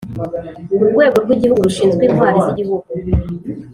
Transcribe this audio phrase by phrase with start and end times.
[0.85, 2.87] Urwego rw Igihugu rushinzwe Intwari z Igihugu